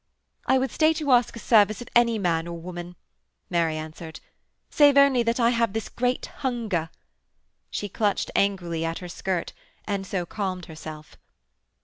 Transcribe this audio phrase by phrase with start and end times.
[0.47, 2.95] 'I would stay to ask a service of any man or woman,'
[3.51, 4.19] Mary answered,
[4.71, 6.89] 'save only that I have this great hunger.'
[7.69, 9.53] She clutched angrily at her skirt,
[9.85, 11.17] and so calmed herself.